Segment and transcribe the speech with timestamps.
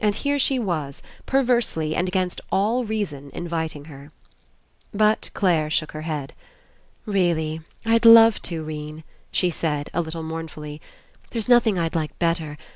[0.00, 4.10] And here she was, perversely and against all reason, inviting her.
[4.92, 6.32] But Clare shook her head.
[7.06, 10.80] "Really, I'd love to, 'Rene," she said, a little mournfully.
[11.30, 12.58] ^'There's nothing I'd like better.